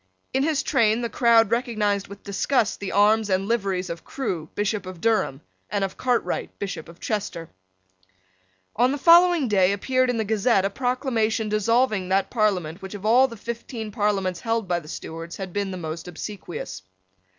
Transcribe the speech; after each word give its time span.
In 0.33 0.41
his 0.41 0.63
train 0.63 1.01
the 1.01 1.11
crowd 1.11 1.51
recognised 1.51 2.07
with 2.07 2.23
disgust 2.23 2.79
the 2.79 2.91
arms 2.91 3.29
and 3.29 3.47
liveries 3.47 3.87
of 3.87 4.03
Crewe, 4.03 4.49
Bishop 4.55 4.87
of 4.87 4.99
Durham, 4.99 5.41
and 5.69 5.83
of 5.83 5.95
Cartwright, 5.95 6.57
Bishop 6.57 6.89
of 6.89 6.99
Chester. 6.99 7.51
On 8.75 8.91
the 8.91 8.97
following 8.97 9.47
day 9.47 9.71
appeared 9.73 10.09
in 10.09 10.17
the 10.17 10.25
Gazette 10.25 10.65
a 10.65 10.71
proclamation 10.71 11.49
dissolving 11.49 12.09
that 12.09 12.31
Parliament 12.31 12.81
which 12.81 12.95
of 12.95 13.05
all 13.05 13.27
the 13.27 13.37
fifteen 13.37 13.91
Parliaments 13.91 14.39
held 14.39 14.67
by 14.67 14.79
the 14.79 14.87
Stuarts 14.87 15.37
had 15.37 15.53
been 15.53 15.69
the 15.69 15.77
most 15.77 16.07
obsequious. 16.07 16.81